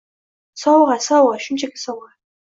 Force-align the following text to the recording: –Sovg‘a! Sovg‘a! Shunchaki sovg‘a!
–Sovg‘a! 0.61 0.95
Sovg‘a! 1.07 1.35
Shunchaki 1.49 1.83
sovg‘a! 1.83 2.09